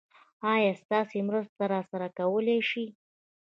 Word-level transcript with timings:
ايا 0.53 0.73
تاسې 0.91 1.17
مرسته 1.29 1.63
راسره 1.73 2.07
کولی 2.17 2.57
شئ؟ 2.69 2.85